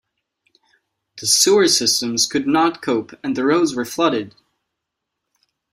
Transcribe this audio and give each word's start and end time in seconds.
The 1.17 1.27
sewer 1.27 1.67
systems 1.67 2.25
could 2.25 2.47
not 2.47 2.81
cope 2.81 3.13
and 3.23 3.35
the 3.35 3.45
roads 3.45 3.75
were 3.75 3.85
flooded. 3.85 4.33